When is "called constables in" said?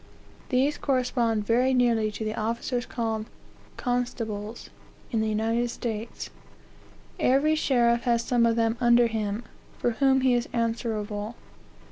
2.87-5.21